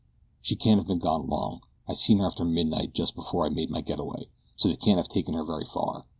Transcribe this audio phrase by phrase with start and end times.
[0.41, 1.61] "She can't have been gone long.
[1.87, 5.07] I seen her after midnight, just before I made my getaway, so they can't have
[5.07, 6.05] taken her very far.